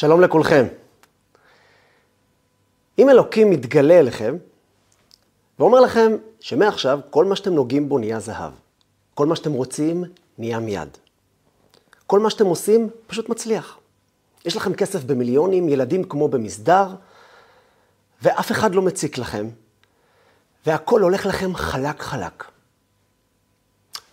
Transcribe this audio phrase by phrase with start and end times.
[0.00, 0.66] שלום לכולכם.
[2.98, 4.36] אם אלוקים מתגלה אליכם
[5.58, 8.52] ואומר לכם שמעכשיו כל מה שאתם נוגעים בו נהיה זהב,
[9.14, 10.04] כל מה שאתם רוצים
[10.38, 10.88] נהיה מיד.
[12.06, 13.78] כל מה שאתם עושים פשוט מצליח.
[14.44, 16.86] יש לכם כסף במיליונים, ילדים כמו במסדר,
[18.22, 19.48] ואף אחד לא מציק לכם,
[20.66, 22.44] והכל הולך לכם חלק חלק.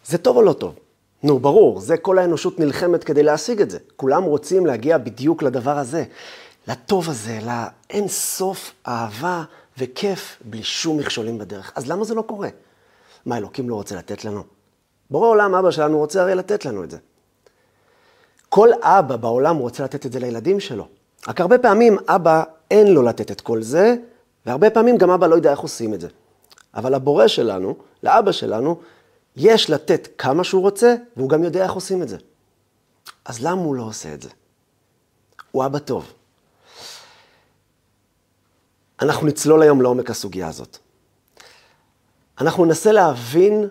[0.05, 0.75] זה טוב או לא טוב?
[1.23, 3.77] נו, ברור, זה כל האנושות נלחמת כדי להשיג את זה.
[3.95, 6.03] כולם רוצים להגיע בדיוק לדבר הזה,
[6.67, 9.43] לטוב הזה, לאין סוף אהבה
[9.77, 11.71] וכיף, בלי שום מכשולים בדרך.
[11.75, 12.49] אז למה זה לא קורה?
[13.25, 14.43] מה, אלוקים לא רוצה לתת לנו?
[15.09, 16.97] בורא עולם, אבא שלנו, רוצה הרי לתת לנו את זה.
[18.49, 20.87] כל אבא בעולם רוצה לתת את זה לילדים שלו.
[21.27, 23.95] רק הרבה פעמים אבא אין לו לתת את כל זה,
[24.45, 26.07] והרבה פעמים גם אבא לא יודע איך עושים את זה.
[26.75, 28.79] אבל הבורא שלנו, לאבא שלנו,
[29.37, 32.17] יש לתת כמה שהוא רוצה, והוא גם יודע איך עושים את זה.
[33.25, 34.29] אז למה הוא לא עושה את זה?
[35.51, 36.13] הוא אבא טוב.
[39.01, 40.77] אנחנו נצלול היום לעומק הסוגיה הזאת.
[42.41, 43.67] אנחנו ננסה להבין,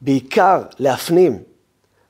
[0.00, 1.42] בעיקר להפנים.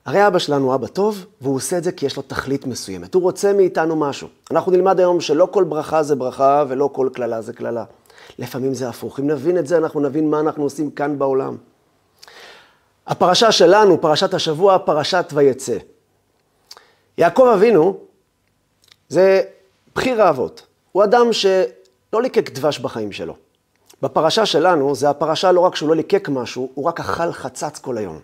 [0.05, 3.15] הרי אבא שלנו אבא טוב, והוא עושה את זה כי יש לו תכלית מסוימת.
[3.15, 4.29] הוא רוצה מאיתנו משהו.
[4.51, 7.85] אנחנו נלמד היום שלא כל ברכה זה ברכה ולא כל קללה זה קללה.
[8.39, 9.21] לפעמים זה הפוך.
[9.21, 11.57] אם נבין את זה, אנחנו נבין מה אנחנו עושים כאן בעולם.
[13.09, 15.77] הפרשה שלנו, פרשת השבוע, פרשת ויצא.
[17.19, 17.99] יעקב אבינו
[19.09, 19.43] זה
[19.97, 20.67] בחיר האבות.
[20.93, 23.37] הוא אדם שלא ליקק דבש בחיים שלו.
[24.03, 27.99] בפרשה שלנו, זה הפרשה לא רק שהוא לא ליקק משהו, הוא רק אכל חצץ כל
[27.99, 28.21] היום.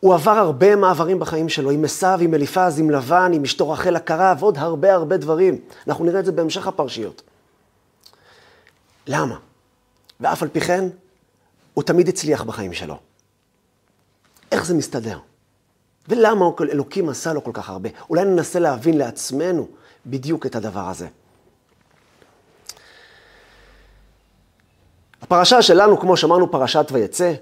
[0.00, 3.96] הוא עבר הרבה מעברים בחיים שלו, עם עשיו, עם אליפז, עם לבן, עם אשתו רחל
[3.96, 5.58] הקרה, ועוד הרבה הרבה דברים.
[5.86, 7.22] אנחנו נראה את זה בהמשך הפרשיות.
[9.06, 9.36] למה?
[10.20, 10.84] ואף על פי כן,
[11.74, 13.09] הוא תמיד הצליח בחיים שלו.
[14.52, 15.18] איך זה מסתדר?
[16.08, 17.88] ולמה אלוקים עשה לו כל כך הרבה?
[18.10, 19.68] אולי ננסה להבין לעצמנו
[20.06, 21.06] בדיוק את הדבר הזה.
[25.22, 27.32] הפרשה שלנו, כמו שאמרנו, פרשת ויצא,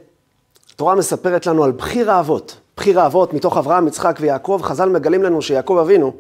[0.75, 2.57] התורה מספרת לנו על בחיר האבות.
[2.77, 4.61] בחיר האבות מתוך אברהם, יצחק ויעקב.
[4.63, 6.13] חז"ל מגלים לנו שיעקב אבינו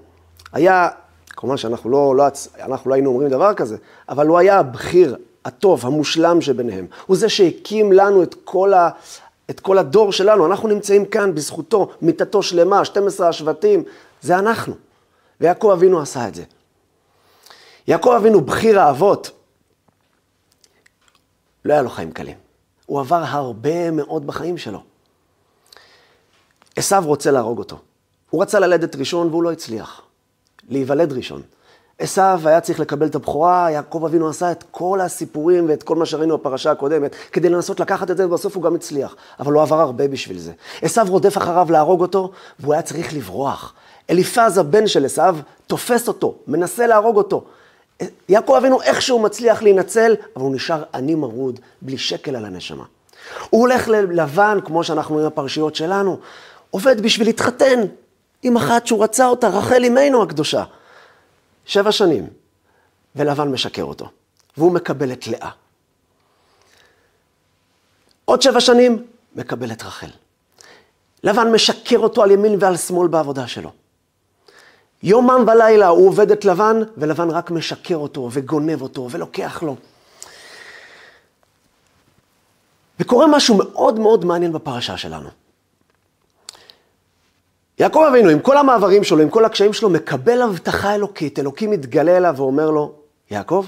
[0.53, 0.89] היה,
[1.29, 2.27] כמובן שאנחנו לא, לא,
[2.61, 3.77] אנחנו לא היינו אומרים דבר כזה,
[4.09, 6.87] אבל הוא היה הבחיר הטוב, המושלם שביניהם.
[7.07, 8.73] הוא זה שהקים לנו את כל.
[9.51, 13.85] את כל הדור שלנו, אנחנו נמצאים כאן בזכותו, מיתתו שלמה, 12 השבטים,
[14.21, 14.75] זה אנחנו.
[15.41, 16.45] ויעקב אבינו עשה את זה.
[17.89, 19.31] יעקב אבינו, בחיר האבות,
[21.65, 22.37] לא היה לו חיים קלים.
[22.87, 24.83] הוא עבר הרבה מאוד בחיים שלו.
[26.77, 27.79] עשו רוצה להרוג אותו.
[28.31, 30.03] הוא רצה ללדת ראשון והוא לא הצליח.
[30.69, 31.43] להיוולד ראשון.
[31.99, 36.07] עשו היה צריך לקבל את הבכורה, יעקב אבינו עשה את כל הסיפורים ואת כל מה
[36.07, 39.17] שראינו בפרשה הקודמת, כדי לנסות לקחת את זה, ובסוף הוא גם הצליח.
[39.41, 40.53] אבל הוא עבר הרבה בשביל זה.
[40.83, 43.75] עשו רודף אחריו להרוג אותו, והוא היה צריך לברוח.
[44.11, 45.23] אליפז, הבן של עשו,
[45.67, 47.45] תופס אותו, מנסה להרוג אותו.
[48.29, 52.85] יעקב אבינו איכשהו מצליח להינצל, אבל הוא נשאר עני מרוד, בלי שקל על הנשמה.
[53.51, 56.19] הוא הולך ללבן, כמו שאנחנו רואים בפרשיות שלנו,
[56.71, 57.81] עובד בשביל להתחתן
[58.43, 60.63] עם אחת שהוא רצה אותה, רחל אמנו הקדושה.
[61.69, 62.27] שבע שנים,
[63.17, 64.09] ולבן משקר אותו,
[64.57, 65.51] והוא מקבל את לאה.
[68.25, 69.07] עוד שבע שנים,
[69.37, 70.11] מקבל את רחל.
[71.25, 73.71] לבן משקר אותו על ימין ועל שמאל בעבודה שלו.
[75.03, 79.77] יומם ולילה הוא עובד את לבן, ולבן רק משקר אותו וגונב אותו ולוקח לו.
[83.01, 85.29] וקורה משהו מאוד מאוד מעניין בפרשה שלנו.
[87.79, 91.39] יעקב אבינו, עם כל המעברים שלו, עם כל הקשיים שלו, מקבל הבטחה אלוקית.
[91.39, 92.93] אלוקים מתגלה אליו ואומר לו,
[93.31, 93.67] יעקב,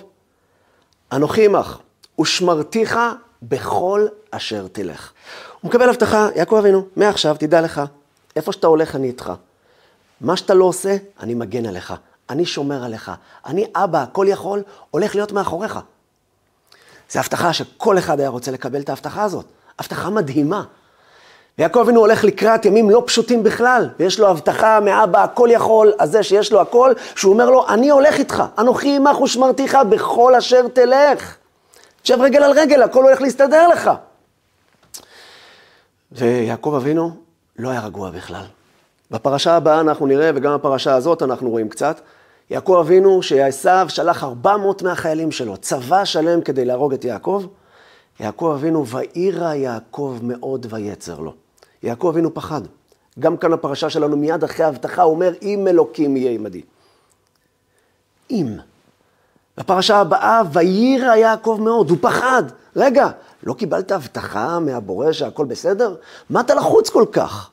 [1.13, 1.79] אנוכי עמך,
[2.21, 2.99] ושמרתיך
[3.43, 5.13] בכל אשר תלך.
[5.61, 7.81] הוא מקבל הבטחה, יעקב אבינו, מעכשיו, תדע לך,
[8.37, 9.33] איפה שאתה הולך, אני איתך.
[10.21, 11.95] מה שאתה לא עושה, אני מגן עליך.
[12.31, 13.11] אני שומר עליך.
[13.47, 15.79] אני אבא, הכל יכול, הולך להיות מאחוריך.
[17.11, 19.47] זו הבטחה שכל אחד היה רוצה לקבל את ההבטחה הזאת.
[19.79, 20.65] הבטחה מדהימה.
[21.61, 26.23] ויעקב אבינו הולך לקראת ימים לא פשוטים בכלל, ויש לו הבטחה מאבא הכל יכול, הזה
[26.23, 31.37] שיש לו הכל, שהוא אומר לו, אני הולך איתך, אנוכי עמך ושמרתיך בכל אשר תלך.
[32.03, 33.91] תשב רגל על רגל, הכל הולך להסתדר לך.
[36.13, 37.11] ויעקב אבינו
[37.59, 38.45] לא היה רגוע בכלל.
[39.11, 42.01] בפרשה הבאה אנחנו נראה, וגם בפרשה הזאת אנחנו רואים קצת,
[42.51, 47.45] יעקב אבינו, שעשו שלח 400 מהחיילים שלו, צבא שלם כדי להרוג את יעקב,
[48.21, 51.40] יעקב אבינו, ואירא יעקב מאוד ויצר לו.
[51.83, 52.61] יעקב אבינו פחד.
[53.19, 56.63] גם כאן הפרשה שלנו, מיד אחרי ההבטחה, אומר, אם אלוקים יהיה עמדי.
[58.31, 58.57] אם.
[59.59, 62.43] בפרשה הבאה, ויירא יעקב מאוד, הוא פחד.
[62.77, 63.09] רגע,
[63.43, 65.97] לא קיבלת הבטחה מהבורא שהכל בסדר?
[66.31, 67.51] מה אתה לחוץ כל כך?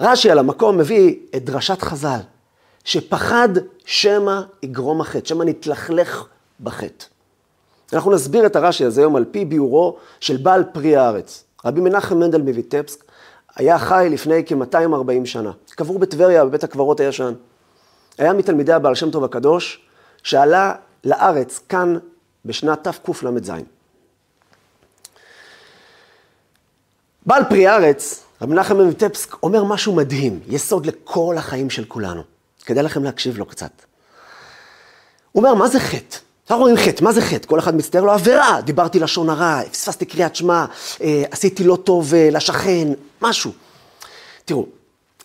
[0.00, 2.18] רש"י על המקום מביא את דרשת חז"ל,
[2.84, 3.48] שפחד
[3.84, 6.24] שמא יגרום החטא, שמא נתלכלך
[6.60, 7.04] בחטא.
[7.92, 11.44] אנחנו נסביר את הרש"י הזה היום על פי ביאורו של בעל פרי הארץ.
[11.64, 13.04] רבי מנחם מנדל מויטפסק
[13.56, 15.50] היה חי לפני כ-240 שנה.
[15.70, 17.34] קבור בטבריה, בבית הקברות הישן.
[18.18, 19.86] היה מתלמידי הבעל שם טוב הקדוש,
[20.22, 20.74] שעלה
[21.04, 21.98] לארץ כאן
[22.44, 23.52] בשנת תקל"ז.
[27.26, 32.22] בעל פרי הארץ, רבי מנחם מויטפסק, אומר משהו מדהים, יסוד לכל החיים של כולנו.
[32.64, 33.70] כדאי לכם להקשיב לו קצת.
[35.32, 36.16] הוא אומר, מה זה חטא?
[36.50, 37.46] אנחנו רואים חטא, מה זה חטא?
[37.46, 40.64] כל אחד מצטער לו עבירה, דיברתי לשון הרע, פספסתי קריאת שמע,
[41.02, 42.88] אה, עשיתי לא טוב אה, לשכן,
[43.22, 43.50] משהו.
[44.44, 44.66] תראו,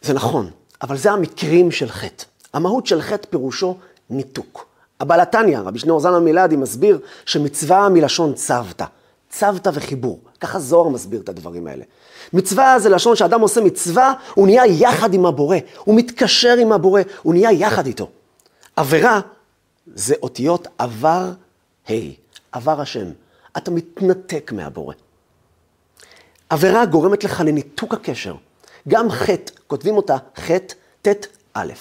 [0.01, 0.49] זה נכון,
[0.81, 2.23] אבל זה המקרים של חטא.
[2.53, 3.77] המהות של חטא פירושו
[4.09, 4.65] ניתוק.
[4.99, 8.85] הבעל התניא, רבי שניאור זלמן מילדי, מסביר שמצווה מלשון צוותא.
[9.29, 10.19] צוותא וחיבור.
[10.39, 11.83] ככה זוהר מסביר את הדברים האלה.
[12.33, 15.57] מצווה זה לשון שאדם עושה מצווה, הוא נהיה יחד עם הבורא.
[15.83, 18.09] הוא מתקשר עם הבורא, הוא נהיה יחד איתו.
[18.75, 19.19] עבירה
[19.95, 21.31] זה אותיות עבר
[21.89, 21.93] ה',
[22.51, 23.07] עבר השם.
[23.57, 24.93] אתה מתנתק מהבורא.
[26.49, 28.35] עבירה גורמת לך לניתוק הקשר.
[28.87, 31.73] גם חטא, כותבים אותה חטא, ט', א'.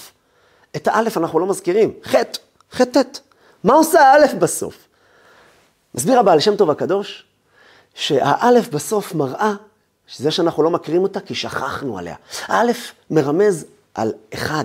[0.76, 2.38] את האלף אנחנו לא מזכירים, חטא,
[2.73, 3.20] חטא, ט'.
[3.64, 4.88] מה עושה האלף בסוף?
[5.94, 7.25] מסביר הבעל שם טוב הקדוש,
[7.94, 9.55] שהאלף בסוף מראה
[10.06, 12.17] שזה שאנחנו לא מכירים אותה כי שכחנו עליה.
[12.47, 13.64] האלף מרמז
[13.94, 14.64] על אחד,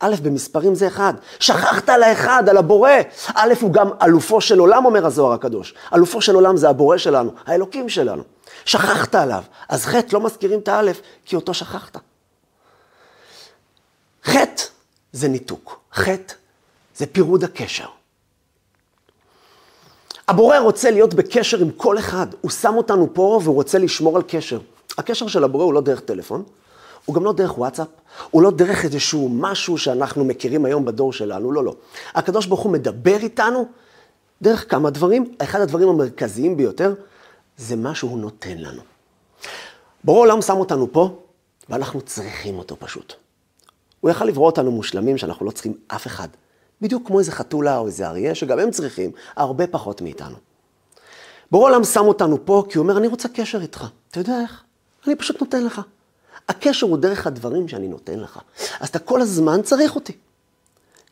[0.00, 1.14] א' במספרים זה אחד.
[1.40, 2.90] שכחת על האחד, על הבורא.
[3.34, 5.74] א' הוא גם אלופו של עולם, אומר הזוהר הקדוש.
[5.94, 8.22] אלופו של עולם זה הבורא שלנו, האלוקים שלנו.
[8.64, 9.42] שכחת עליו.
[9.68, 11.96] אז חטא, לא מזכירים את האלף, כי אותו שכחת.
[14.24, 14.62] חטא
[15.12, 15.80] זה ניתוק.
[15.94, 16.34] חטא
[16.96, 17.86] זה פירוד הקשר.
[20.28, 22.26] הבורא רוצה להיות בקשר עם כל אחד.
[22.40, 24.60] הוא שם אותנו פה והוא רוצה לשמור על קשר.
[24.98, 26.44] הקשר של הבורא הוא לא דרך טלפון,
[27.06, 27.88] הוא גם לא דרך וואטסאפ,
[28.30, 31.74] הוא לא דרך איזשהו משהו שאנחנו מכירים היום בדור שלנו, לא, לא.
[32.14, 33.66] הקדוש ברוך הוא מדבר איתנו
[34.42, 35.34] דרך כמה דברים.
[35.38, 36.94] אחד הדברים המרכזיים ביותר
[37.56, 38.82] זה מה שהוא נותן לנו.
[40.04, 41.18] בורא עולם שם אותנו פה,
[41.68, 43.14] ואנחנו צריכים אותו פשוט.
[44.00, 46.28] הוא יכל לברוא אותנו מושלמים שאנחנו לא צריכים אף אחד.
[46.80, 50.36] בדיוק כמו איזה חתולה או איזה אריה, שגם הם צריכים הרבה פחות מאיתנו.
[51.50, 53.84] בורא עולם שם אותנו פה כי הוא אומר, אני רוצה קשר איתך.
[54.10, 54.62] אתה יודע איך?
[55.06, 55.80] אני פשוט נותן לך.
[56.48, 58.38] הקשר הוא דרך הדברים שאני נותן לך.
[58.80, 60.12] אז אתה כל הזמן צריך אותי.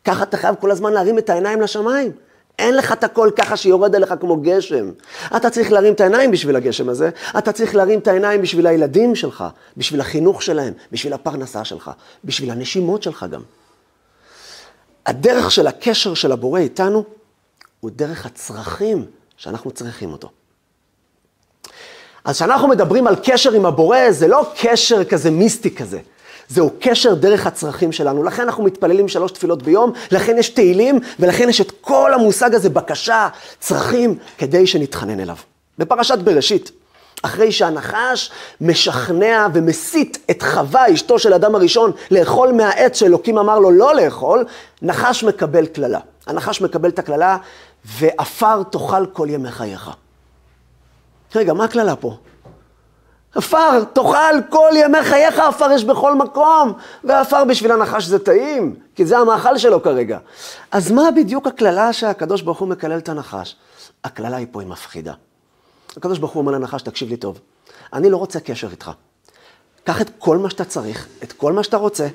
[0.04, 2.12] ככה אתה חייב כל הזמן להרים את העיניים לשמיים.
[2.58, 4.90] אין לך את הכל ככה שיורד עליך כמו גשם.
[5.36, 9.14] אתה צריך להרים את העיניים בשביל הגשם הזה, אתה צריך להרים את העיניים בשביל הילדים
[9.14, 9.44] שלך,
[9.76, 11.90] בשביל החינוך שלהם, בשביל הפרנסה שלך,
[12.24, 13.42] בשביל הנשימות שלך גם.
[15.06, 17.04] הדרך של הקשר של הבורא איתנו
[17.80, 19.06] הוא דרך הצרכים
[19.36, 20.30] שאנחנו צריכים אותו.
[22.24, 25.98] אז כשאנחנו מדברים על קשר עם הבורא, זה לא קשר כזה מיסטי כזה.
[26.48, 28.22] זהו קשר דרך הצרכים שלנו.
[28.22, 32.70] לכן אנחנו מתפללים שלוש תפילות ביום, לכן יש תהילים, ולכן יש את כל המושג הזה,
[32.70, 33.28] בקשה,
[33.60, 35.36] צרכים, כדי שנתחנן אליו.
[35.78, 36.70] בפרשת בראשית,
[37.22, 38.30] אחרי שהנחש
[38.60, 44.44] משכנע ומסית את חווה, אשתו של אדם הראשון, לאכול מהעץ שאלוקים אמר לו לא לאכול,
[44.82, 46.00] נחש מקבל קללה.
[46.26, 47.36] הנחש מקבל את הקללה,
[47.84, 49.90] ועפר תאכל כל ימי חייך.
[51.36, 52.16] רגע, מה הקללה פה?
[53.34, 56.72] עפר, תאכל כל ימי חייך, עפר יש בכל מקום,
[57.04, 60.18] ועפר בשביל הנחש זה טעים, כי זה המאכל שלו כרגע.
[60.70, 63.56] אז מה בדיוק הקללה שהקדוש ברוך הוא מקלל את הנחש?
[64.04, 65.12] הקללה היא פה היא מפחידה.
[65.96, 67.40] הקדוש ברוך הוא אומר לנחש, תקשיב לי טוב,
[67.92, 68.90] אני לא רוצה קשר איתך.
[69.84, 72.08] קח את כל מה שאתה צריך, את כל מה שאתה רוצה,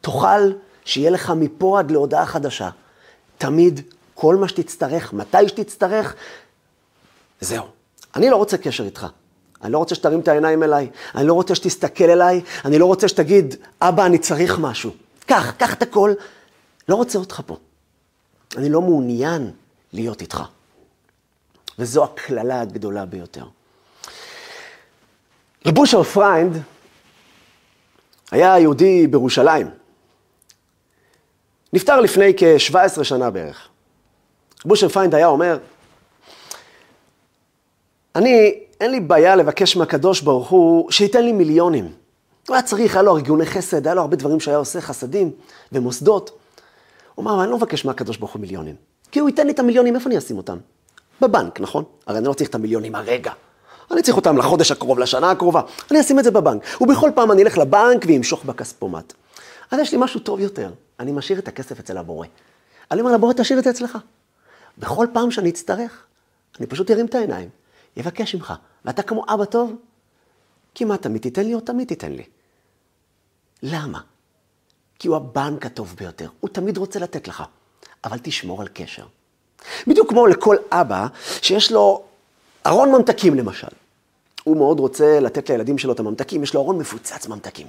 [0.00, 0.50] תאכל,
[0.84, 2.70] שיהיה לך מפה עד להודעה חדשה.
[3.38, 3.80] תמיד,
[4.14, 6.14] כל מה שתצטרך, מתי שתצטרך,
[7.40, 7.75] זהו.
[8.16, 9.06] אני לא רוצה קשר איתך.
[9.62, 13.08] אני לא רוצה שתרים את העיניים אליי, אני לא רוצה שתסתכל אליי, אני לא רוצה
[13.08, 14.90] שתגיד, אבא, אני צריך משהו.
[15.26, 16.12] קח, קח את הכל,
[16.88, 17.56] לא רוצה אותך פה.
[18.56, 19.50] אני לא מעוניין
[19.92, 20.42] להיות איתך.
[21.78, 23.44] וזו הקללה הגדולה ביותר.
[25.66, 26.62] רב אושר פריינד
[28.30, 29.70] היה יהודי בירושלים.
[31.72, 33.68] נפטר לפני כ-17 שנה בערך.
[34.64, 35.58] רב אושר פריינד היה אומר,
[38.16, 41.92] אני, אין לי בעיה לבקש מהקדוש ברוך הוא שייתן לי מיליונים.
[42.48, 45.30] הוא היה צריך, היה לו ארגוני חסד, היה לו הרבה דברים שהיה עושה, חסדים
[45.72, 46.30] ומוסדות.
[47.14, 48.74] הוא אמר, אני לא מבקש מהקדוש ברוך הוא מיליונים.
[49.12, 50.56] כי הוא ייתן לי את המיליונים, איפה אני אשים אותם?
[51.20, 51.84] בבנק, נכון?
[52.06, 53.32] הרי אני לא צריך את המיליונים הרגע.
[53.90, 55.60] אני צריך אותם לחודש הקרוב, לשנה הקרובה.
[55.90, 56.62] אני אשים את זה בבנק.
[56.80, 59.12] ובכל פעם אני אלך לבנק ואמשוך בכספומט.
[59.70, 60.70] אז יש לי משהו טוב יותר.
[61.00, 62.26] אני משאיר את הכסף אצל הבורא.
[62.90, 63.98] אני אומר לבורא, תשאיר את זה אצלך.
[64.78, 66.04] בכל פעם שאני אצטרך,
[66.58, 67.48] אני פשוט ארים את העיניים,
[67.96, 68.54] יבקש ממך.
[68.84, 69.74] ואתה כמו אבא טוב,
[70.74, 72.24] כמעט תמיד תיתן לי או תמיד תיתן לי.
[73.62, 74.00] למה?
[74.98, 77.42] כי הוא הבנק הטוב ביותר, הוא תמיד רוצה לתת לך,
[78.04, 79.06] אבל תשמור על קשר.
[79.86, 81.06] בדיוק כמו לכל אבא
[81.42, 82.04] שיש לו
[82.66, 83.68] ארון ממתקים למשל.
[84.44, 87.66] הוא מאוד רוצה לתת לילדים שלו את הממתקים, יש לו ארון מפוצץ ממתקים.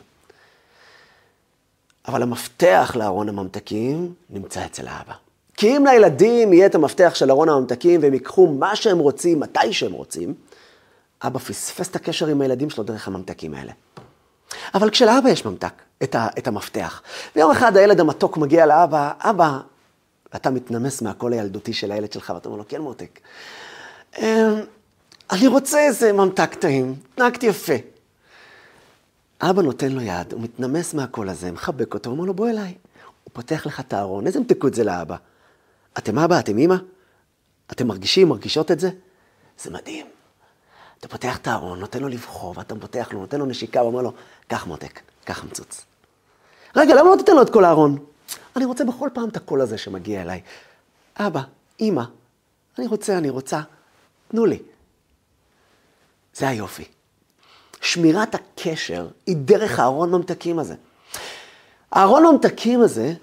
[2.07, 5.13] אבל המפתח לארון הממתקים נמצא אצל האבא.
[5.57, 9.73] כי אם לילדים יהיה את המפתח של ארון הממתקים והם ייקחו מה שהם רוצים, מתי
[9.73, 10.33] שהם רוצים,
[11.21, 13.71] אבא פספס את הקשר עם הילדים שלו דרך הממתקים האלה.
[14.73, 15.73] אבל כשלאבא יש ממתק,
[16.03, 17.01] את, ה, את המפתח,
[17.35, 19.59] ויום אחד הילד המתוק מגיע לאבא, אבא,
[20.33, 23.19] ואתה מתנמס מהקול הילדותי של הילד שלך, ואתה אומר לו, כן מותק,
[24.17, 24.25] אמ,
[25.31, 27.73] אני רוצה איזה ממתק טעים, נהגתי יפה.
[29.41, 32.73] אבא נותן לו יד, הוא מתנמס מהקול הזה, מחבק אותו, אומר לו, בוא אליי.
[33.23, 35.15] הוא פותח לך את הארון, איזה מתקות זה לאבא.
[35.97, 36.75] אתם אבא, אתם אימא?
[37.71, 38.89] אתם מרגישים, מרגישות את זה?
[39.59, 40.05] זה מדהים.
[40.99, 44.13] אתה פותח את הארון, נותן לו לבחור, ואתה פותח לו, נותן לו נשיקה, ואומר לו,
[44.47, 45.85] קח מותק, קח מצוץ.
[46.75, 48.05] רגע, למה לא תיתן לו את כל הארון?
[48.55, 50.41] אני רוצה בכל פעם את הקול הזה שמגיע אליי.
[51.17, 51.41] אבא,
[51.79, 52.03] אימא,
[52.79, 53.61] אני רוצה, אני רוצה,
[54.27, 54.59] תנו לי.
[56.33, 56.85] זה היופי.
[57.81, 60.75] שמירת הקשר היא דרך הארון ממתקים הזה.
[61.91, 63.13] הארון ממתקים הזה,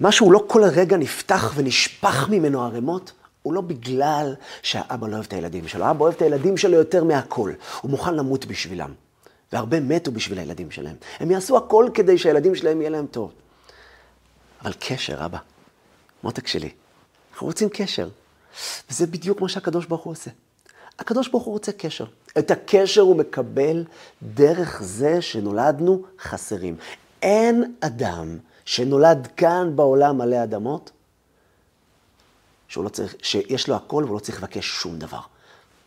[0.00, 5.24] מה שהוא לא כל הרגע נפתח ונשפך ממנו ערימות, הוא לא בגלל שהאבא לא אוהב
[5.24, 5.84] את הילדים שלו.
[5.84, 7.52] האבא אוהב את הילדים שלו יותר מהכל.
[7.80, 8.92] הוא מוכן למות בשבילם.
[9.52, 10.96] והרבה מתו בשביל הילדים שלהם.
[11.20, 13.32] הם יעשו הכל כדי שהילדים שלהם יהיה להם טוב.
[14.62, 15.38] אבל קשר, אבא,
[16.22, 16.70] מותק שלי,
[17.32, 18.08] אנחנו רוצים קשר.
[18.90, 20.30] וזה בדיוק מה שהקדוש ברוך הוא עושה.
[20.98, 22.04] הקדוש ברוך הוא רוצה קשר.
[22.38, 23.84] את הקשר הוא מקבל
[24.22, 26.76] דרך זה שנולדנו חסרים.
[27.24, 30.90] אין אדם שנולד כאן בעולם מלא אדמות,
[32.68, 35.20] שהוא לא צריך, שיש לו הכל והוא לא צריך לבקש שום דבר.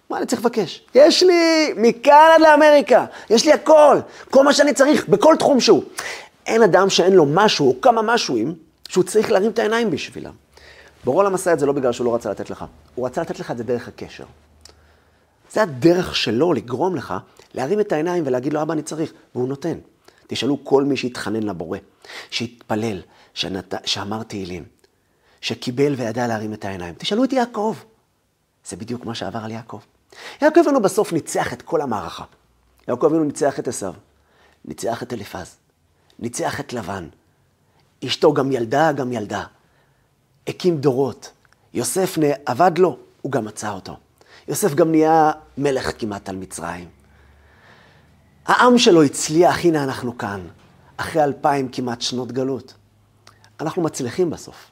[0.09, 0.85] מה אני צריך לבקש?
[0.95, 3.97] יש לי מכאן עד לאמריקה, יש לי הכל,
[4.29, 5.83] כל מה שאני צריך, בכל תחום שהוא.
[6.45, 8.55] אין אדם שאין לו משהו או כמה משהוים
[8.89, 10.33] שהוא צריך להרים את העיניים בשבילם.
[11.05, 12.65] ברולם עשה את זה לא בגלל שהוא לא רצה לתת לך,
[12.95, 14.25] הוא רצה לתת לך את זה דרך הקשר.
[15.51, 17.13] זה הדרך שלו לגרום לך
[17.53, 19.77] להרים את העיניים ולהגיד לו, אבא, אני צריך, והוא נותן.
[20.27, 21.77] תשאלו כל מי שהתחנן לבורא,
[22.29, 23.01] שהתפלל,
[23.33, 23.73] שנת...
[23.85, 24.63] שאמר תהילים,
[25.41, 26.95] שקיבל וידע להרים את העיניים.
[26.97, 27.75] תשאלו את יעקב.
[28.65, 29.79] זה בדיוק מה שעבר על יעקב.
[30.41, 32.23] יעקב אבינו בסוף ניצח את כל המערכה.
[32.87, 33.93] יעקב אבינו ניצח את עשיו,
[34.65, 35.55] ניצח את אליפז,
[36.19, 37.07] ניצח את לבן.
[38.05, 39.43] אשתו גם ילדה, גם ילדה.
[40.47, 41.31] הקים דורות.
[41.73, 43.97] יוסף עבד לו, הוא גם מצא אותו.
[44.47, 46.96] יוסף גם נהיה מלך כמעט על מצרים.
[48.47, 50.47] העם שלו הצליח, הנה אנחנו כאן,
[50.97, 52.73] אחרי אלפיים כמעט שנות גלות.
[53.61, 54.71] אנחנו מצליחים בסוף.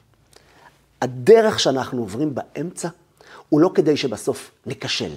[1.02, 2.88] הדרך שאנחנו עוברים באמצע,
[3.48, 5.12] הוא לא כדי שבסוף ניכשל.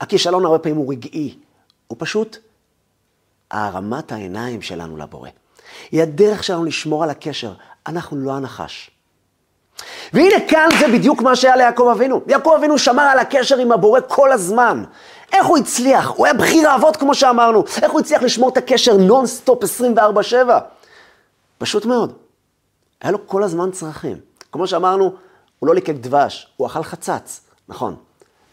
[0.00, 1.38] הכישלון הרבה פעמים הוא רגעי,
[1.86, 2.36] הוא פשוט
[3.50, 5.30] הרמת העיניים שלנו לבורא.
[5.90, 7.52] היא הדרך שלנו לשמור על הקשר,
[7.86, 8.90] אנחנו לא הנחש.
[10.12, 12.20] והנה כאן זה בדיוק מה שהיה ליעקב אבינו.
[12.26, 14.84] יעקב אבינו שמר על הקשר עם הבורא כל הזמן.
[15.32, 16.08] איך הוא הצליח?
[16.08, 17.64] הוא היה בחיר האבות כמו שאמרנו.
[17.82, 19.98] איך הוא הצליח לשמור את הקשר נונסטופ 24-7?
[21.58, 22.12] פשוט מאוד.
[23.00, 24.16] היה לו כל הזמן צרכים.
[24.52, 25.12] כמו שאמרנו,
[25.58, 27.40] הוא לא ליקק דבש, הוא אכל חצץ.
[27.68, 27.96] נכון.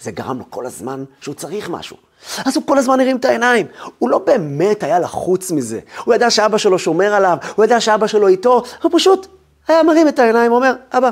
[0.01, 1.97] זה גרם לו כל הזמן שהוא צריך משהו.
[2.45, 3.67] אז הוא כל הזמן הרים את העיניים.
[3.99, 5.79] הוא לא באמת היה לחוץ מזה.
[6.03, 9.27] הוא ידע שאבא שלו שומר עליו, הוא ידע שאבא שלו איתו, הוא פשוט
[9.67, 11.09] היה מרים את העיניים, אומר, אבא,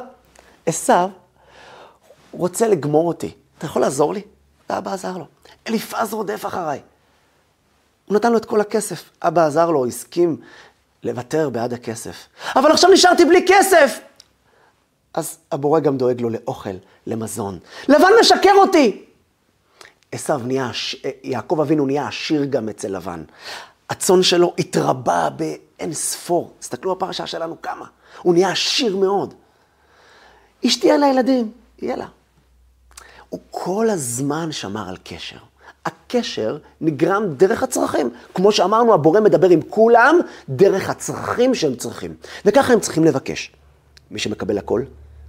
[0.65, 0.93] עשו
[2.32, 4.22] רוצה לגמור אותי, אתה יכול לעזור לי?
[4.70, 5.25] ואבא עזר לו.
[5.67, 6.82] אליפז רודף אחריי.
[8.05, 9.10] הוא נתן לו את כל הכסף.
[9.22, 10.38] אבא עזר לו, הסכים
[11.03, 12.27] לוותר בעד הכסף.
[12.55, 14.00] אבל עכשיו נשארתי בלי כסף!
[15.13, 16.75] אז הבורא גם דואג לו לאוכל,
[17.08, 17.60] למזון.
[17.88, 19.05] לבן משקר אותי!
[20.12, 20.72] עשו נהיה,
[21.24, 23.24] יעקב אבינו נהיה עשיר גם אצל לבן.
[23.89, 26.53] הצאן שלו התרבה באין ספור.
[26.60, 27.86] תסתכלו בפרשה שלנו כמה.
[28.22, 29.34] הוא נהיה עשיר מאוד.
[30.65, 32.08] אשתי אין לה ילדים, יהיה לה.
[33.29, 35.38] הוא כל הזמן שמר על קשר.
[35.86, 38.10] הקשר נגרם דרך הצרכים.
[38.34, 42.16] כמו שאמרנו, הבורא מדבר עם כולם דרך הצרכים שהם צריכים.
[42.46, 43.52] וככה הם צריכים לבקש.
[44.12, 44.82] מי שמקבל הכל,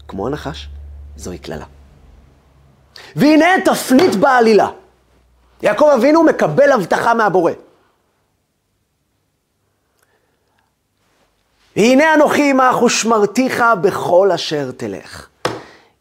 [0.09, 0.69] כמו הנחש,
[1.17, 1.65] זוהי קללה.
[3.17, 4.69] והנה תפנית בעלילה.
[5.63, 7.53] יעקב אבינו מקבל הבטחה מהבורא.
[11.77, 15.29] והנה אנוכי עמך ושמרתיך בכל אשר תלך.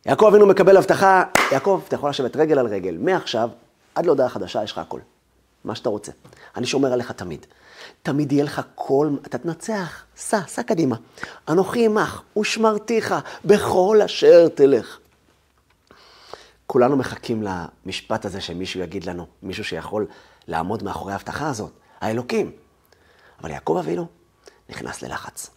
[0.06, 2.98] יעקב אבינו מקבל הבטחה, יעקב, אתה יכול לשבת רגל על רגל.
[3.00, 3.50] מעכשיו,
[3.96, 5.00] עד להודעה חדשה, יש לך הכל.
[5.64, 6.12] מה שאתה רוצה.
[6.56, 7.46] אני שומר עליך תמיד.
[8.02, 9.10] תמיד יהיה לך כל...
[9.26, 10.96] אתה תנצח, סע, סע קדימה.
[11.50, 15.00] אנוכי עמך ושמרתיך בכל אשר תלך.
[16.68, 20.08] כולנו מחכים למשפט הזה שמישהו יגיד לנו, מישהו שיכול
[20.48, 21.72] לעמוד מאחורי ההבטחה הזאת,
[22.02, 22.52] האלוקים.
[23.42, 24.08] אבל יעקב אבינו,
[24.70, 25.50] נכנס ללחץ.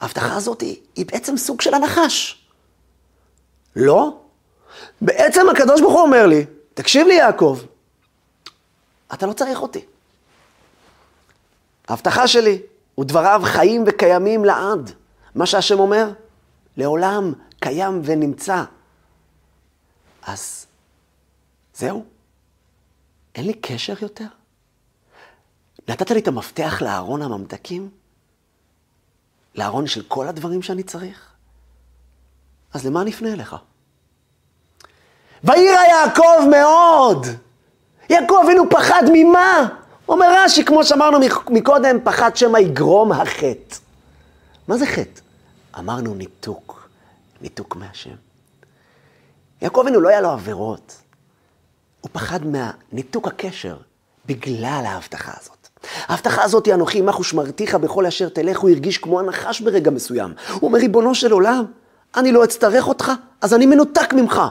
[0.00, 2.46] ההבטחה הזאת היא, היא בעצם סוג של הנחש.
[3.76, 4.20] לא?
[5.00, 7.60] בעצם הקדוש ברוך הוא אומר לי, תקשיב לי יעקב,
[9.14, 9.84] אתה לא צריך אותי.
[11.88, 12.62] ההבטחה שלי
[13.00, 14.90] ודבריו חיים וקיימים לעד.
[15.34, 16.10] מה שהשם אומר,
[16.76, 18.64] לעולם קיים ונמצא.
[20.22, 20.66] אז
[21.74, 22.04] זהו,
[23.34, 24.26] אין לי קשר יותר?
[25.88, 27.90] נתת לי את המפתח לארון הממתקים?
[29.54, 31.32] לארון של כל הדברים שאני צריך?
[32.72, 33.56] אז למה נפנה אליך?
[35.44, 37.26] ויירא יעקב מאוד!
[38.10, 39.68] יעקב אבינו פחד ממה?
[40.08, 41.18] אומר רש"י, כמו שאמרנו
[41.50, 43.76] מקודם, פחד שמא יגרום החטא.
[44.68, 45.20] מה זה חטא?
[45.78, 46.88] אמרנו ניתוק,
[47.40, 48.14] ניתוק מהשם.
[49.62, 50.94] יעקב אבינו לא היה לו עבירות.
[52.00, 53.76] הוא פחד מהניתוק הקשר
[54.26, 55.68] בגלל ההבטחה הזאת.
[56.08, 60.34] ההבטחה הזאת, אנוכי עמך ושמרתיך בכל אשר תלך, הוא הרגיש כמו הנחש ברגע מסוים.
[60.52, 61.64] הוא אומר, ריבונו של עולם,
[62.16, 64.42] אני לא אצטרך אותך, אז אני מנותק ממך.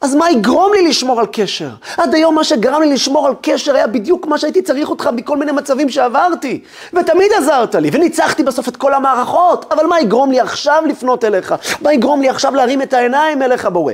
[0.00, 1.70] אז מה יגרום לי לשמור על קשר?
[1.96, 5.36] עד היום מה שגרם לי לשמור על קשר היה בדיוק מה שהייתי צריך אותך בכל
[5.36, 6.64] מיני מצבים שעברתי.
[6.92, 9.72] ותמיד עזרת לי, וניצחתי בסוף את כל המערכות.
[9.72, 11.54] אבל מה יגרום לי עכשיו לפנות אליך?
[11.82, 13.92] מה יגרום לי עכשיו להרים את העיניים אליך, בורא?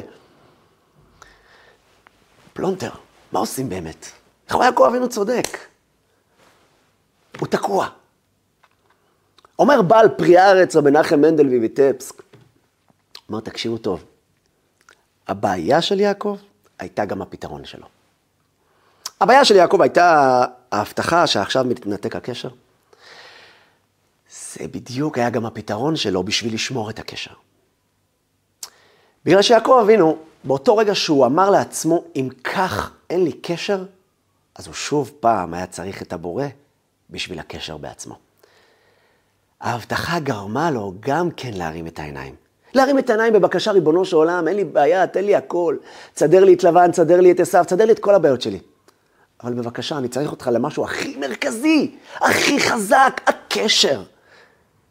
[2.52, 2.90] פלונטר,
[3.32, 4.06] מה עושים באמת?
[4.46, 5.58] איך הוא היה כה אבינו צודק?
[7.40, 7.86] הוא תקוע.
[9.58, 12.22] אומר בעל פרי הארץ, רבי נחם מנדל ויביטפסק,
[13.28, 14.04] אומר, תקשיבו טוב,
[15.28, 16.36] הבעיה של יעקב
[16.78, 17.86] הייתה גם הפתרון שלו.
[19.20, 22.48] הבעיה של יעקב הייתה ההבטחה שעכשיו מתנתק הקשר.
[24.30, 27.34] זה בדיוק היה גם הפתרון שלו בשביל לשמור את הקשר.
[29.24, 33.84] בגלל שיעקב אבינו, באותו רגע שהוא אמר לעצמו, אם כך אין לי קשר,
[34.54, 36.46] אז הוא שוב פעם היה צריך את הבורא
[37.10, 38.18] בשביל הקשר בעצמו.
[39.60, 42.34] ההבטחה גרמה לו גם כן להרים את העיניים.
[42.74, 45.76] להרים את העיניים בבקשה, ריבונו של עולם, אין לי בעיה, תן לי הכל.
[46.14, 48.58] תסדר לי את לבן, תסדר לי את עשיו, תסדר לי את כל הבעיות שלי.
[49.44, 54.02] אבל בבקשה, אני צריך אותך למשהו הכי מרכזי, הכי חזק, הקשר.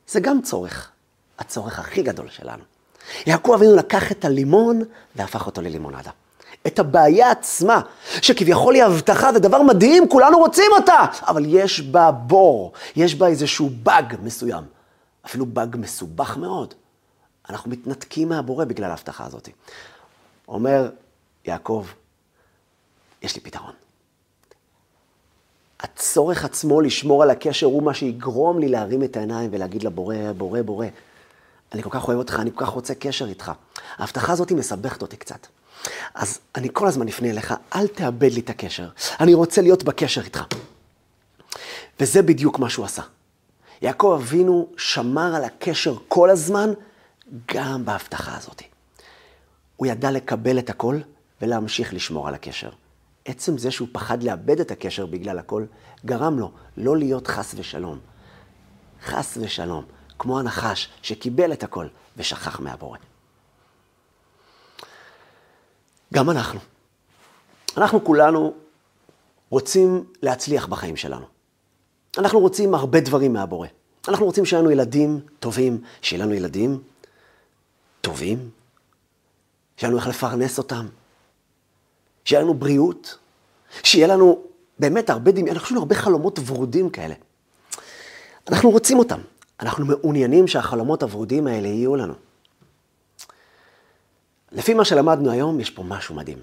[0.07, 0.89] זה גם צורך,
[1.39, 2.63] הצורך הכי גדול שלנו.
[3.25, 4.81] יעקב אבינו לקח את הלימון
[5.15, 6.11] והפך אותו ללימונדה.
[6.67, 7.81] את הבעיה עצמה,
[8.21, 13.27] שכביכול היא הבטחה, זה דבר מדהים, כולנו רוצים אותה, אבל יש בה בור, יש בה
[13.27, 14.63] איזשהו באג מסוים,
[15.25, 16.73] אפילו באג מסובך מאוד.
[17.49, 19.49] אנחנו מתנתקים מהבורא בגלל ההבטחה הזאת.
[20.47, 20.89] אומר
[21.45, 21.85] יעקב,
[23.21, 23.73] יש לי פתרון.
[25.79, 30.61] הצורך עצמו לשמור על הקשר הוא מה שיגרום לי להרים את העיניים ולהגיד לבורא, בורא,
[30.61, 30.85] בורא,
[31.73, 33.51] אני כל כך אוהב אותך, אני כל כך רוצה קשר איתך.
[33.97, 35.47] ההבטחה הזאת מסבכת אותי קצת.
[36.13, 38.89] אז אני כל הזמן אפנה אליך, אל תאבד לי את הקשר.
[39.19, 40.43] אני רוצה להיות בקשר איתך.
[41.99, 43.01] וזה בדיוק מה שהוא עשה.
[43.81, 46.73] יעקב אבינו שמר על הקשר כל הזמן,
[47.53, 48.61] גם בהבטחה הזאת.
[49.77, 50.99] הוא ידע לקבל את הכל
[51.41, 52.69] ולהמשיך לשמור על הקשר.
[53.25, 55.65] עצם זה שהוא פחד לאבד את הקשר בגלל הכל,
[56.05, 57.99] גרם לו לא להיות חס ושלום.
[59.03, 59.85] חס ושלום,
[60.19, 62.97] כמו הנחש שקיבל את הכל ושכח מהבורא.
[66.13, 66.59] גם אנחנו.
[67.77, 68.53] אנחנו כולנו
[69.49, 71.25] רוצים להצליח בחיים שלנו.
[72.17, 73.67] אנחנו רוצים הרבה דברים מהבורא.
[74.07, 76.81] אנחנו רוצים שיהיה לנו ילדים טובים, שיהיה לנו ילדים
[78.01, 78.49] טובים,
[79.77, 80.87] שיהיה לנו איך לפרנס אותם,
[82.25, 83.17] שיהיה לנו בריאות,
[83.83, 84.43] שיהיה לנו
[84.79, 87.15] באמת הרבה דמיון, אנחנו הרבה חלומות ורודים כאלה.
[88.49, 89.19] אנחנו רוצים אותם,
[89.59, 92.13] אנחנו מעוניינים שהחלומות הוורודים האלה יהיו לנו.
[94.51, 96.37] לפי מה שלמדנו היום, יש פה משהו מדהים.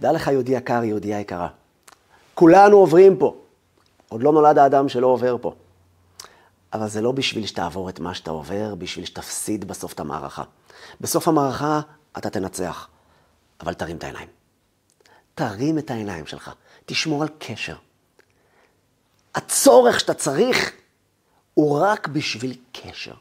[0.00, 1.48] דע לך, יהודי יקר, יהודייה יקרה.
[2.34, 3.36] כולנו עוברים פה.
[4.08, 5.54] עוד לא נולד האדם שלא עובר פה.
[6.72, 10.42] אבל זה לא בשביל שתעבור את מה שאתה עובר, בשביל שתפסיד בסוף את המערכה.
[11.00, 11.80] בסוף המערכה
[12.18, 12.88] אתה תנצח,
[13.60, 14.28] אבל תרים את העיניים.
[15.34, 16.50] תרים את העיניים שלך,
[16.86, 17.76] תשמור על קשר.
[19.34, 20.72] הצורך שאתה צריך
[21.54, 23.14] הוא רק בשביל קשר.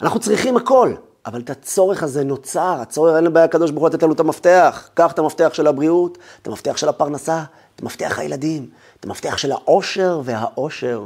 [0.00, 0.94] אנחנו צריכים הכל,
[1.26, 4.88] אבל את הצורך הזה נוצר, הצורך, אין לבעיה הקדוש ברוך הוא לתת לנו את המפתח.
[4.94, 9.52] קח את המפתח של הבריאות, את המפתח של הפרנסה, את מפתח הילדים, את המפתח של
[9.52, 11.04] העושר והעושר.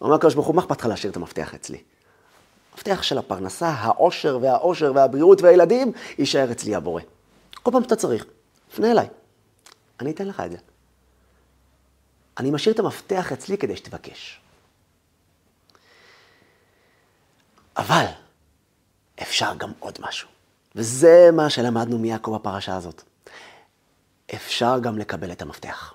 [0.00, 1.78] אומר הקדוש ברוך הוא, מה אכפת לך להשאיר את המפתח אצלי?
[2.72, 7.02] המפתח של הפרנסה, העושר והעושר והבריאות והילדים, יישאר אצלי הבורא.
[7.62, 8.24] כל פעם שאתה צריך,
[8.74, 9.08] פנה אליי,
[10.00, 10.56] אני אתן לך את זה.
[12.38, 14.40] אני משאיר את המפתח אצלי כדי שתבקש.
[17.76, 18.04] אבל
[19.22, 20.28] אפשר גם עוד משהו,
[20.74, 23.02] וזה מה שלמדנו מיעקב בפרשה הזאת.
[24.34, 25.94] אפשר גם לקבל את המפתח.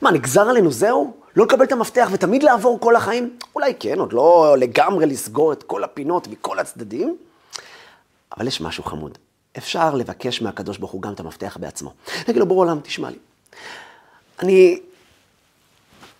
[0.00, 1.12] מה, נגזר עלינו זהו?
[1.36, 3.38] לא לקבל את המפתח ותמיד לעבור כל החיים?
[3.54, 7.16] אולי כן, עוד לא לגמרי לסגור את כל הפינות מכל הצדדים,
[8.36, 9.18] אבל יש משהו חמוד.
[9.58, 11.92] אפשר לבקש מהקדוש ברוך הוא גם את המפתח בעצמו.
[12.28, 13.18] נגיד לו, בורא עולם, תשמע לי.
[14.42, 14.80] אני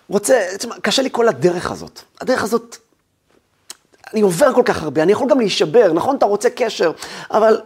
[0.08, 0.46] רוצה,
[0.82, 2.00] קשה לי כל הדרך הזאת.
[2.20, 2.76] הדרך הזאת,
[4.12, 6.16] אני עובר כל כך הרבה, אני יכול גם להישבר, נכון?
[6.16, 6.92] אתה רוצה קשר,
[7.30, 7.60] אבל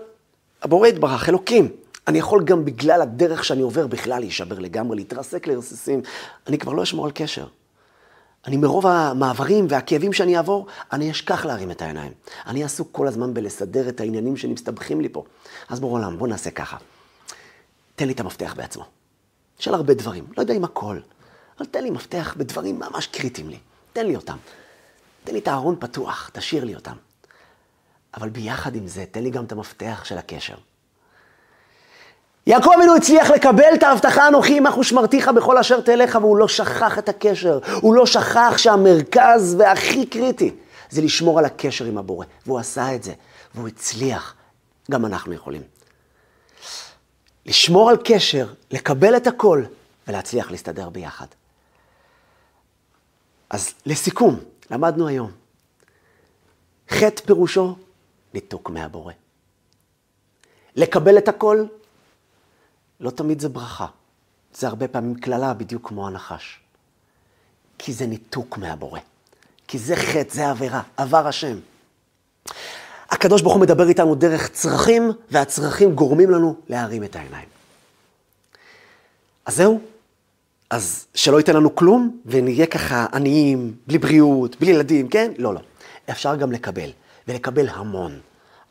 [0.63, 1.69] הבורא יתברך, אלוקים,
[2.09, 6.03] אני יכול גם בגלל הדרך שאני עובר בכלל להישבר לגמרי, להתרסק לרסיסים.
[6.47, 7.47] אני כבר לא אשמור על קשר.
[8.47, 12.13] אני מרוב המעברים והכאבים שאני אעבור, אני אשכח להרים את העיניים.
[12.47, 15.25] אני עסוק כל הזמן בלסדר את העניינים שמסתבכים לי פה.
[15.69, 16.77] אז בוא עולם, בוא נעשה ככה.
[17.97, 18.85] תן לי את המפתח בעצמו.
[19.59, 20.99] של הרבה דברים, לא יודע אם הכל,
[21.59, 23.59] אבל תן לי מפתח בדברים ממש קריטיים לי.
[23.93, 24.37] תן לי אותם.
[25.25, 26.97] תן לי את הארון פתוח, תשאיר לי אותם.
[28.15, 30.55] אבל ביחד עם זה, תן לי גם את המפתח של הקשר.
[32.47, 36.99] יעקב אבינו הצליח לקבל את ההבטחה אנוכי עמך ושמרתיך בכל אשר תלך, והוא לא שכח
[36.99, 37.59] את הקשר.
[37.81, 40.55] הוא לא שכח שהמרכז והכי קריטי
[40.91, 42.27] זה לשמור על הקשר עם הבורא.
[42.47, 43.13] והוא עשה את זה,
[43.55, 44.35] והוא הצליח.
[44.91, 45.63] גם אנחנו יכולים.
[47.47, 49.65] לשמור על קשר, לקבל את הכל,
[50.09, 51.27] ולהצליח להסתדר ביחד.
[53.51, 55.31] אז לסיכום, למדנו היום.
[56.91, 57.77] חטא פירושו
[58.35, 59.13] ניתוק מהבורא.
[60.77, 61.65] לקבל את הכל
[63.01, 63.87] לא תמיד זה ברכה.
[64.55, 66.61] זה הרבה פעמים קללה, בדיוק כמו הנחש.
[67.79, 69.01] כי זה ניתוק מהבורא.
[69.69, 71.59] כי זה חטא, זה עבירה, עבר השם.
[73.11, 77.49] הקדוש ברוך הוא מדבר איתנו דרך צרכים, והצרכים גורמים לנו להרים את העיניים.
[79.47, 79.81] אז זהו.
[80.71, 85.33] אז שלא ייתן לנו כלום, ונהיה ככה עניים, בלי בריאות, בלי ילדים, כן?
[85.39, 85.61] לא, לא.
[86.11, 86.91] אפשר גם לקבל,
[87.29, 88.21] ולקבל המון,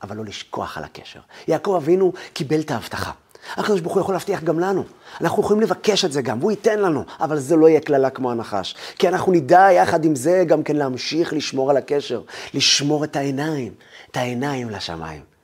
[0.04, 1.20] אבל לא לשכוח על הקשר.
[1.48, 3.12] יעקב אבינו קיבל את ההבטחה.
[3.58, 4.84] הקדוש ברוך הוא יכול להבטיח גם לנו.
[5.22, 8.32] אנחנו יכולים לבקש את זה גם, והוא ייתן לנו, אבל זה לא יהיה קללה כמו
[8.32, 8.76] הנחש.
[8.98, 12.22] כי אנחנו נדע יחד עם זה גם כן להמשיך לשמור על הקשר,
[12.54, 13.74] לשמור את העיניים,
[14.12, 15.39] את העיניים לשמיים.